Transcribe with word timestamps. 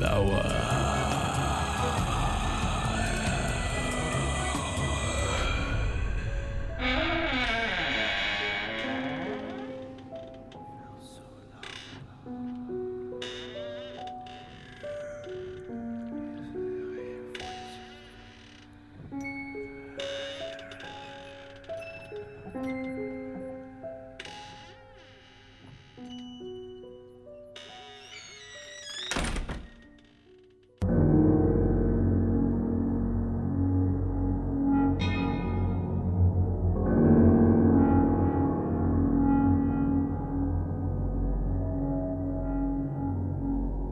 lawan. 0.00 0.95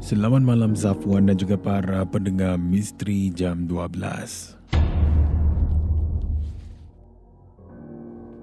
Selamat 0.05 0.45
malam 0.45 0.77
Zafwan 0.77 1.33
dan 1.33 1.41
juga 1.41 1.57
para 1.57 2.05
pendengar 2.05 2.61
Misteri 2.61 3.33
Jam 3.33 3.65
12. 3.65 4.77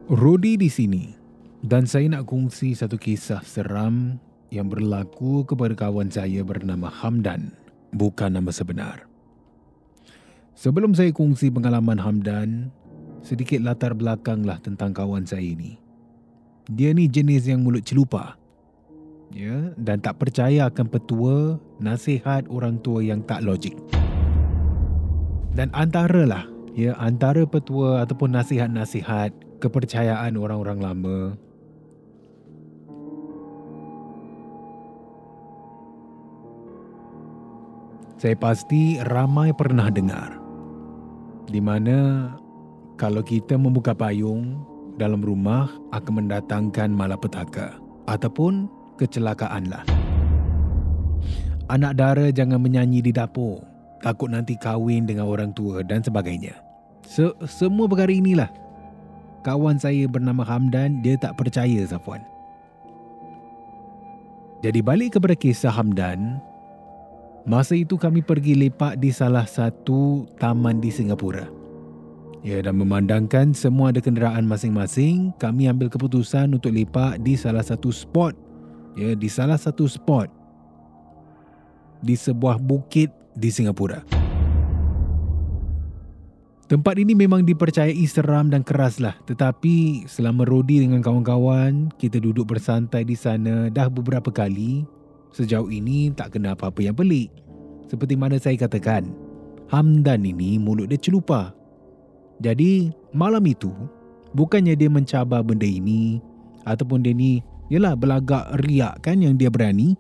Rodi 0.10 0.58
di 0.58 0.74
sini 0.74 1.14
dan 1.62 1.86
saya 1.86 2.10
nak 2.10 2.26
kongsi 2.26 2.74
satu 2.74 2.98
kisah 2.98 3.46
seram 3.46 4.18
yang 4.50 4.74
berlaku 4.74 5.46
kepada 5.46 5.78
kawan 5.78 6.10
saya 6.10 6.42
bernama 6.42 6.90
Hamdan, 6.90 7.54
bukan 7.94 8.42
nama 8.42 8.50
sebenar. 8.50 9.06
Sebelum 10.58 10.98
saya 10.98 11.14
kongsi 11.14 11.54
pengalaman 11.54 12.02
Hamdan, 12.02 12.74
sedikit 13.22 13.62
latar 13.62 13.94
belakanglah 13.94 14.58
tentang 14.66 14.98
kawan 14.98 15.30
saya 15.30 15.46
ini. 15.46 15.78
Dia 16.66 16.90
ni 16.90 17.06
jenis 17.06 17.46
yang 17.46 17.62
mulut 17.62 17.86
celupa 17.86 18.41
ya 19.32 19.72
dan 19.80 20.04
tak 20.04 20.20
percaya 20.20 20.68
akan 20.68 20.88
petua 20.92 21.58
nasihat 21.80 22.46
orang 22.52 22.80
tua 22.84 23.02
yang 23.02 23.24
tak 23.26 23.44
logik. 23.44 23.76
Dan 25.52 25.68
antaralah 25.76 26.48
ya 26.72 26.96
antara 26.96 27.44
petua 27.44 28.08
ataupun 28.08 28.32
nasihat-nasihat 28.36 29.36
kepercayaan 29.60 30.40
orang-orang 30.40 30.80
lama 30.80 31.20
Saya 38.22 38.38
pasti 38.38 39.02
ramai 39.02 39.50
pernah 39.50 39.90
dengar 39.90 40.38
di 41.50 41.58
mana 41.58 42.30
kalau 42.94 43.26
kita 43.26 43.58
membuka 43.58 43.98
payung 43.98 44.62
dalam 45.02 45.26
rumah 45.26 45.74
akan 45.90 46.22
mendatangkan 46.22 46.94
malapetaka 46.94 47.82
ataupun 48.06 48.70
kecelakaan 49.02 49.74
lah. 49.74 49.82
Anak 51.72 51.98
dara 51.98 52.30
jangan 52.30 52.62
menyanyi 52.62 53.02
di 53.02 53.10
dapur. 53.10 53.64
Takut 54.06 54.30
nanti 54.30 54.58
kahwin 54.58 55.10
dengan 55.10 55.30
orang 55.30 55.54
tua 55.54 55.82
dan 55.82 56.06
sebagainya. 56.06 56.58
Se- 57.06 57.38
semua 57.48 57.90
perkara 57.90 58.14
inilah. 58.14 58.50
Kawan 59.42 59.82
saya 59.82 60.06
bernama 60.06 60.46
Hamdan, 60.46 61.02
dia 61.02 61.18
tak 61.18 61.34
percaya 61.38 61.82
Safwan. 61.90 62.22
Jadi 64.62 64.86
balik 64.86 65.18
kepada 65.18 65.34
kisah 65.34 65.74
Hamdan, 65.74 66.38
masa 67.50 67.74
itu 67.74 67.98
kami 67.98 68.22
pergi 68.22 68.54
lepak 68.54 69.02
di 69.02 69.10
salah 69.10 69.50
satu 69.50 70.30
taman 70.38 70.78
di 70.78 70.94
Singapura. 70.94 71.50
Ya, 72.42 72.62
dan 72.62 72.78
memandangkan 72.78 73.54
semua 73.54 73.94
ada 73.94 74.02
kenderaan 74.02 74.46
masing-masing, 74.46 75.34
kami 75.38 75.70
ambil 75.70 75.90
keputusan 75.90 76.58
untuk 76.58 76.74
lepak 76.74 77.22
di 77.22 77.38
salah 77.38 77.66
satu 77.66 77.94
spot 77.94 78.51
ya 78.96 79.16
di 79.16 79.30
salah 79.32 79.58
satu 79.58 79.88
spot 79.88 80.28
di 82.02 82.18
sebuah 82.18 82.58
bukit 82.58 83.14
di 83.38 83.50
Singapura. 83.54 84.04
Tempat 86.72 87.04
ini 87.04 87.12
memang 87.12 87.44
dipercayai 87.44 88.00
seram 88.08 88.48
dan 88.48 88.64
keras 88.64 88.96
lah. 88.96 89.20
Tetapi 89.28 90.08
selama 90.08 90.48
Rodi 90.48 90.80
dengan 90.80 91.04
kawan-kawan, 91.04 91.92
kita 92.00 92.16
duduk 92.24 92.48
bersantai 92.48 93.04
di 93.04 93.12
sana 93.12 93.68
dah 93.68 93.92
beberapa 93.92 94.32
kali. 94.32 94.88
Sejauh 95.36 95.68
ini 95.68 96.16
tak 96.16 96.40
kena 96.40 96.56
apa-apa 96.56 96.80
yang 96.80 96.96
pelik. 96.96 97.28
Seperti 97.92 98.16
mana 98.16 98.40
saya 98.40 98.56
katakan, 98.56 99.12
Hamdan 99.68 100.24
ini 100.24 100.56
mulut 100.56 100.88
dia 100.88 100.96
celupa. 100.96 101.52
Jadi 102.40 102.96
malam 103.12 103.44
itu, 103.44 103.76
bukannya 104.32 104.72
dia 104.72 104.88
mencabar 104.88 105.44
benda 105.44 105.68
ini 105.68 106.24
ataupun 106.64 107.04
dia 107.04 107.12
ni 107.12 107.44
Yelah 107.72 107.96
belagak 107.96 108.52
riak 108.68 109.00
kan 109.00 109.24
yang 109.24 109.40
dia 109.40 109.48
berani. 109.48 109.96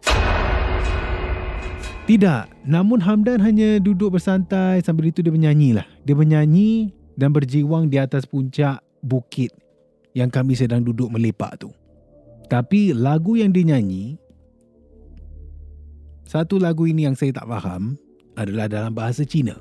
Tidak 2.03 2.68
Namun 2.68 3.00
Hamdan 3.00 3.39
hanya 3.39 3.77
duduk 3.77 4.18
bersantai 4.18 4.81
Sambil 4.81 5.13
itu 5.13 5.21
dia 5.21 5.29
menyanyi 5.29 5.77
lah 5.77 5.85
Dia 6.01 6.18
menyanyi 6.18 6.89
Dan 7.13 7.29
berjiwang 7.29 7.88
di 7.88 8.01
atas 8.01 8.25
puncak 8.25 8.81
bukit 9.06 9.53
Yang 10.12 10.29
kami 10.33 10.53
sedang 10.57 10.81
duduk 10.81 11.13
melepak 11.13 11.62
tu. 11.62 11.69
Tapi 12.50 12.91
lagu 12.91 13.39
yang 13.39 13.53
dia 13.53 13.63
nyanyi 13.63 14.19
Satu 16.25 16.57
lagu 16.59 16.89
ini 16.89 17.07
yang 17.07 17.15
saya 17.15 17.31
tak 17.38 17.47
faham 17.47 17.95
Adalah 18.35 18.68
dalam 18.68 18.91
bahasa 18.91 19.23
Cina. 19.23 19.56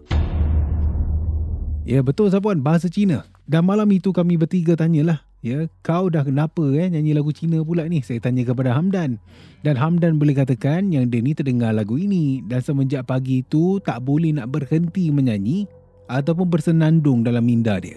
Ya 1.86 2.02
betul 2.02 2.32
Sapuan 2.32 2.64
Bahasa 2.64 2.90
Cina. 2.90 3.28
Dan 3.46 3.68
malam 3.68 3.86
itu 3.94 4.10
kami 4.10 4.40
bertiga 4.40 4.74
tanyalah 4.74 5.30
Ya, 5.40 5.72
kau 5.81 6.12
dah 6.12 6.20
kenapa 6.20 6.60
eh 6.76 6.92
nyanyi 6.92 7.16
lagu 7.16 7.32
Cina 7.32 7.64
pula 7.64 7.88
ni? 7.88 8.04
Saya 8.04 8.20
tanya 8.20 8.44
kepada 8.44 8.76
Hamdan. 8.76 9.16
Dan 9.64 9.72
Hamdan 9.72 10.20
boleh 10.20 10.37
katakan 10.37 10.92
yang 10.92 11.08
dia 11.08 11.25
ni 11.25 11.32
terdengar 11.32 11.72
lagu 11.72 11.96
ini 11.96 12.44
dan 12.44 12.60
semenjak 12.60 13.08
pagi 13.08 13.40
itu 13.40 13.81
tak 13.81 14.04
boleh 14.04 14.37
nak 14.37 14.52
berhenti 14.52 15.08
menyanyi 15.08 15.64
ataupun 16.12 16.44
bersenandung 16.44 17.25
dalam 17.25 17.40
minda 17.40 17.81
dia. 17.81 17.96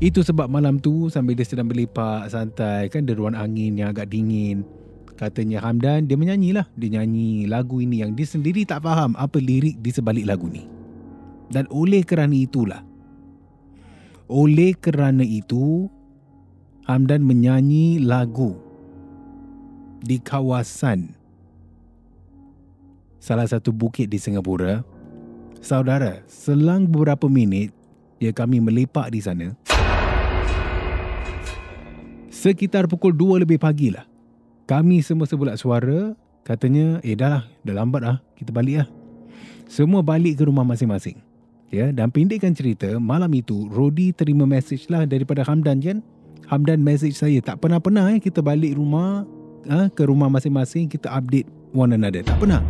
Itu 0.00 0.24
sebab 0.24 0.48
malam 0.48 0.80
tu 0.80 1.12
sambil 1.12 1.36
dia 1.36 1.44
sedang 1.44 1.68
berlepak 1.68 2.32
santai 2.32 2.88
kan 2.88 3.04
deruan 3.04 3.36
angin 3.36 3.76
yang 3.76 3.92
agak 3.92 4.08
dingin. 4.08 4.64
Katanya 5.20 5.60
Hamdan 5.68 6.08
dia 6.08 6.16
menyanyi 6.16 6.56
lah. 6.56 6.64
Dia 6.80 6.96
nyanyi 6.96 7.44
lagu 7.44 7.84
ini 7.84 8.00
yang 8.00 8.16
dia 8.16 8.24
sendiri 8.24 8.64
tak 8.64 8.88
faham 8.88 9.12
apa 9.20 9.36
lirik 9.36 9.76
di 9.84 9.92
sebalik 9.92 10.24
lagu 10.24 10.48
ni. 10.48 10.64
Dan 11.52 11.68
oleh 11.68 12.00
kerana 12.08 12.32
itulah. 12.32 12.93
Oleh 14.24 14.72
kerana 14.72 15.20
itu 15.20 15.92
Hamdan 16.88 17.24
menyanyi 17.24 18.00
lagu 18.00 18.56
di 20.00 20.20
kawasan 20.20 21.12
salah 23.20 23.48
satu 23.48 23.72
bukit 23.72 24.08
di 24.08 24.20
Singapura. 24.20 24.84
Saudara, 25.64 26.20
selang 26.28 26.84
beberapa 26.84 27.24
minit 27.28 27.72
ya 28.20 28.32
kami 28.32 28.60
melepak 28.60 29.12
di 29.12 29.20
sana. 29.20 29.52
Sekitar 32.28 32.84
pukul 32.84 33.16
2 33.16 33.44
lebih 33.44 33.56
pagi 33.56 33.88
lah. 33.88 34.04
Kami 34.68 35.00
semua 35.00 35.24
sebulat 35.24 35.56
suara 35.56 36.12
katanya, 36.44 37.00
eh 37.00 37.16
dah 37.16 37.28
lah, 37.28 37.44
dah 37.64 37.74
lambat 37.76 38.02
lah, 38.04 38.16
kita 38.36 38.52
balik 38.52 38.84
lah. 38.84 38.88
Semua 39.68 40.04
balik 40.04 40.40
ke 40.40 40.44
rumah 40.44 40.64
masing-masing. 40.64 41.33
Ya, 41.74 41.90
dan 41.90 42.14
pendekkan 42.14 42.54
cerita, 42.54 42.86
malam 43.02 43.34
itu 43.34 43.66
Rodi 43.66 44.14
terima 44.14 44.46
message 44.46 44.86
lah 44.86 45.02
daripada 45.10 45.42
Hamdan 45.42 45.82
kan. 45.82 45.98
Hamdan 46.46 46.78
message 46.78 47.18
saya, 47.18 47.42
tak 47.42 47.58
pernah-pernah 47.58 48.14
eh, 48.14 48.22
kita 48.22 48.38
balik 48.38 48.78
rumah 48.78 49.26
ha, 49.66 49.90
ke 49.90 50.06
rumah 50.06 50.30
masing-masing 50.30 50.86
kita 50.86 51.10
update 51.10 51.50
one 51.74 51.90
another. 51.90 52.22
Tak 52.22 52.38
pernah. 52.38 52.62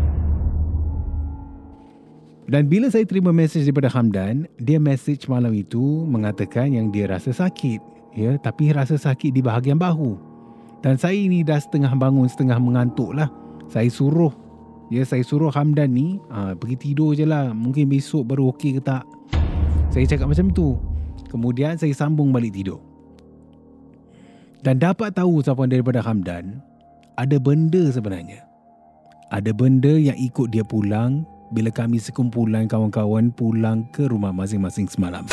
Dan 2.49 2.65
bila 2.65 2.89
saya 2.89 3.05
terima 3.05 3.29
mesej 3.29 3.69
daripada 3.69 3.93
Hamdan, 3.93 4.49
dia 4.57 4.81
message 4.81 5.29
malam 5.29 5.53
itu 5.53 5.81
mengatakan 6.09 6.73
yang 6.73 6.89
dia 6.89 7.05
rasa 7.05 7.37
sakit. 7.37 7.85
Ya, 8.17 8.41
tapi 8.41 8.73
rasa 8.73 8.97
sakit 8.97 9.37
di 9.37 9.45
bahagian 9.45 9.77
bahu. 9.77 10.17
Dan 10.81 10.97
saya 10.97 11.17
ini 11.17 11.45
dah 11.45 11.61
setengah 11.61 11.93
bangun, 11.93 12.25
setengah 12.25 12.57
mengantuk 12.57 13.13
lah. 13.13 13.29
Saya 13.69 13.89
suruh, 13.93 14.33
ya 14.93 15.03
saya 15.05 15.25
suruh 15.25 15.53
Hamdan 15.53 15.93
ni 15.93 16.21
ha, 16.29 16.53
pergi 16.57 16.77
tidur 16.77 17.17
je 17.17 17.25
lah. 17.25 17.53
Mungkin 17.53 17.89
besok 17.89 18.29
baru 18.29 18.53
okey 18.53 18.79
ke 18.79 18.83
tak. 18.85 19.05
Saya 19.95 20.05
cakap 20.09 20.33
macam 20.33 20.51
tu. 20.51 20.77
Kemudian 21.31 21.79
saya 21.79 21.93
sambung 21.95 22.31
balik 22.35 22.55
tidur. 22.55 22.83
Dan 24.65 24.81
dapat 24.81 25.13
tahu 25.13 25.45
siapa 25.45 25.69
daripada 25.69 26.01
Hamdan, 26.01 26.57
ada 27.21 27.37
benda 27.37 27.85
sebenarnya. 27.93 28.43
Ada 29.29 29.53
benda 29.53 29.93
yang 29.93 30.17
ikut 30.17 30.55
dia 30.55 30.65
pulang 30.65 31.29
bila 31.53 31.69
kami 31.69 32.01
sekumpulan 32.01 32.65
kawan-kawan 32.65 33.29
pulang 33.35 33.85
ke 33.93 34.09
rumah 34.09 34.33
masing-masing 34.33 34.89
semalam. 34.89 35.27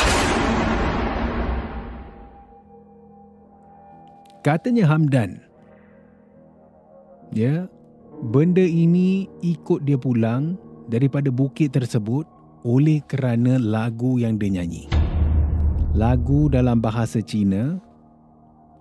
Katanya 4.42 4.90
Hamdan. 4.90 5.38
Ya, 7.32 7.70
benda 8.22 8.62
ini 8.62 9.26
ikut 9.42 9.82
dia 9.82 9.98
pulang 9.98 10.54
daripada 10.86 11.26
bukit 11.34 11.74
tersebut 11.74 12.22
oleh 12.62 13.02
kerana 13.10 13.58
lagu 13.58 14.22
yang 14.22 14.38
dia 14.38 14.62
nyanyi. 14.62 14.86
Lagu 15.98 16.46
dalam 16.46 16.78
bahasa 16.78 17.18
Cina 17.18 17.82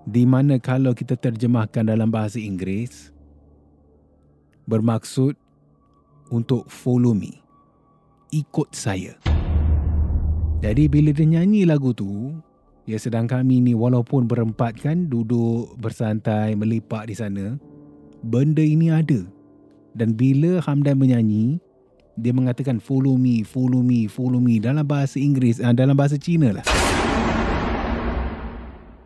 di 0.05 0.23
mana 0.29 0.61
kalau 0.61 0.93
kita 0.93 1.17
terjemahkan 1.17 1.89
dalam 1.89 2.13
bahasa 2.13 2.37
Inggeris 2.37 3.09
bermaksud 4.69 5.33
untuk 6.29 6.69
follow 6.69 7.17
me. 7.17 7.41
Ikut 8.31 8.71
saya. 8.71 9.17
Jadi 10.61 10.85
bila 10.87 11.11
dia 11.11 11.25
nyanyi 11.27 11.65
lagu 11.65 11.91
tu, 11.91 12.37
ya 12.85 12.95
sedang 12.95 13.25
kami 13.25 13.59
ni 13.59 13.73
walaupun 13.73 14.29
berempat 14.29 14.77
kan 14.77 15.09
duduk 15.09 15.75
bersantai 15.81 16.53
melipat 16.55 17.09
di 17.11 17.15
sana, 17.17 17.59
benda 18.25 18.61
ini 18.61 18.93
ada. 18.93 19.25
Dan 19.91 20.15
bila 20.15 20.63
Hamdan 20.63 20.97
menyanyi, 20.97 21.59
dia 22.15 22.31
mengatakan 22.31 22.79
follow 22.79 23.15
me, 23.19 23.43
follow 23.43 23.83
me, 23.83 24.07
follow 24.07 24.39
me 24.39 24.59
dalam 24.59 24.83
bahasa 24.83 25.19
Inggeris, 25.19 25.59
uh, 25.59 25.75
dalam 25.75 25.95
bahasa 25.95 26.15
Cina 26.15 26.55
lah. 26.55 26.65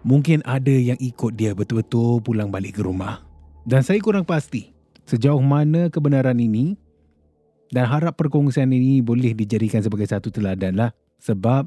Mungkin 0.06 0.46
ada 0.46 0.70
yang 0.70 1.02
ikut 1.02 1.34
dia 1.34 1.58
betul-betul 1.58 2.22
pulang 2.22 2.54
balik 2.54 2.78
ke 2.78 2.82
rumah. 2.86 3.26
Dan 3.66 3.82
saya 3.82 3.98
kurang 3.98 4.22
pasti 4.22 4.70
sejauh 5.10 5.42
mana 5.42 5.90
kebenaran 5.90 6.38
ini 6.38 6.78
dan 7.74 7.90
harap 7.90 8.14
perkongsian 8.14 8.70
ini 8.70 9.02
boleh 9.02 9.34
dijadikan 9.34 9.82
sebagai 9.82 10.06
satu 10.06 10.30
teladan 10.30 10.78
lah. 10.78 10.94
Sebab 11.18 11.66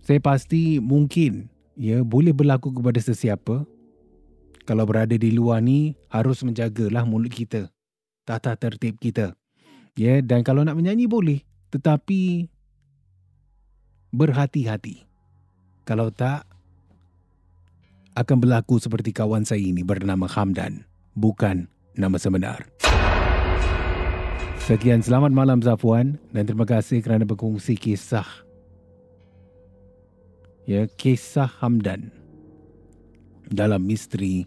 saya 0.00 0.16
pasti 0.24 0.80
mungkin 0.80 1.52
ya 1.76 2.00
boleh 2.00 2.32
berlaku 2.32 2.72
kepada 2.72 2.96
sesiapa. 2.96 3.68
Kalau 4.70 4.86
berada 4.86 5.18
di 5.18 5.34
luar 5.34 5.58
ni 5.58 5.98
harus 6.14 6.46
menjagalah 6.46 7.02
mulut 7.02 7.34
kita. 7.34 7.74
Tata 8.22 8.54
tertib 8.54 9.02
kita. 9.02 9.34
Ya 9.98 10.22
dan 10.22 10.46
kalau 10.46 10.62
nak 10.62 10.78
menyanyi 10.78 11.10
boleh. 11.10 11.42
Tetapi 11.74 12.46
berhati-hati. 14.14 15.10
Kalau 15.82 16.14
tak 16.14 16.46
akan 18.14 18.36
berlaku 18.38 18.78
seperti 18.78 19.10
kawan 19.10 19.42
saya 19.42 19.58
ini 19.58 19.82
bernama 19.82 20.30
Hamdan. 20.30 20.86
Bukan 21.18 21.66
nama 21.98 22.14
sebenar. 22.22 22.70
Sekian 24.62 25.02
selamat 25.02 25.34
malam 25.34 25.58
Zafwan 25.66 26.14
dan 26.30 26.46
terima 26.46 26.62
kasih 26.62 27.02
kerana 27.02 27.26
berkongsi 27.26 27.74
kisah 27.74 28.46
ya 30.62 30.86
kisah 30.86 31.50
Hamdan 31.58 32.14
dalam 33.50 33.82
misteri 33.82 34.46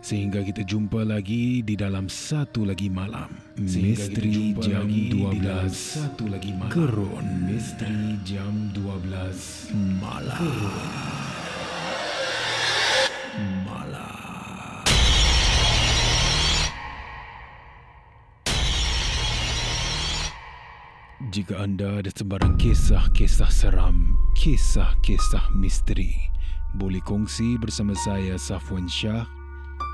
Sehingga 0.00 0.40
kita 0.40 0.64
jumpa 0.64 1.04
lagi 1.04 1.60
di 1.60 1.76
dalam 1.76 2.08
satu 2.08 2.64
lagi 2.64 2.88
malam. 2.88 3.28
Misteri 3.60 4.56
Jam 4.56 4.88
12 4.88 5.68
satu 5.68 6.24
lagi 6.24 6.56
malam. 6.56 6.72
Gerun 6.72 7.26
Misteri 7.44 8.16
Jam 8.24 8.72
12 8.72 9.76
Malam. 10.00 10.40
Gerun. 10.40 11.20
Jika 21.30 21.62
anda 21.62 22.02
ada 22.02 22.10
sebarang 22.10 22.58
kisah-kisah 22.58 23.52
seram, 23.54 24.18
kisah-kisah 24.34 25.46
misteri, 25.54 26.10
boleh 26.74 26.98
kongsi 27.06 27.54
bersama 27.54 27.94
saya 28.02 28.34
Safwan 28.34 28.90
Shah 28.90 29.30